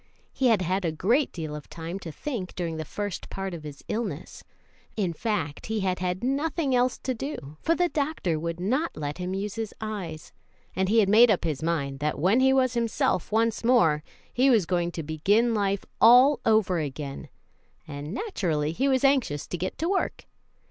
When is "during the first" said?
2.55-3.29